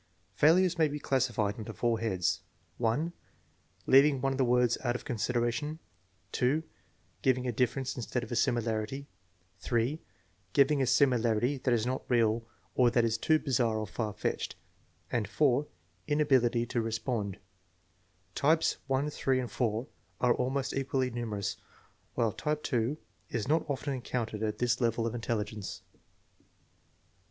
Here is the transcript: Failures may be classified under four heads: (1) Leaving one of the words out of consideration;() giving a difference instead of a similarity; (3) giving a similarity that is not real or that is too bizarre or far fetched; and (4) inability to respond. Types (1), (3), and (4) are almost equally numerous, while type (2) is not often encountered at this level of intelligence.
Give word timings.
Failures 0.33 0.79
may 0.79 0.87
be 0.87 0.97
classified 0.97 1.59
under 1.59 1.73
four 1.73 1.99
heads: 1.99 2.39
(1) 2.79 3.13
Leaving 3.85 4.19
one 4.19 4.31
of 4.31 4.39
the 4.39 4.43
words 4.43 4.75
out 4.83 4.95
of 4.95 5.05
consideration;() 5.05 5.77
giving 7.21 7.45
a 7.45 7.51
difference 7.51 7.95
instead 7.95 8.23
of 8.23 8.31
a 8.31 8.35
similarity; 8.35 9.05
(3) 9.59 10.01
giving 10.53 10.81
a 10.81 10.87
similarity 10.87 11.59
that 11.59 11.73
is 11.75 11.85
not 11.85 12.01
real 12.09 12.43
or 12.73 12.89
that 12.89 13.05
is 13.05 13.15
too 13.15 13.37
bizarre 13.37 13.77
or 13.77 13.85
far 13.85 14.11
fetched; 14.11 14.55
and 15.11 15.27
(4) 15.27 15.67
inability 16.07 16.65
to 16.65 16.81
respond. 16.81 17.37
Types 18.33 18.77
(1), 18.87 19.11
(3), 19.11 19.39
and 19.41 19.51
(4) 19.51 19.85
are 20.19 20.33
almost 20.33 20.73
equally 20.73 21.11
numerous, 21.11 21.57
while 22.15 22.31
type 22.31 22.63
(2) 22.63 22.97
is 23.29 23.47
not 23.47 23.69
often 23.69 23.93
encountered 23.93 24.41
at 24.41 24.57
this 24.57 24.81
level 24.81 25.05
of 25.05 25.13
intelligence. 25.13 25.83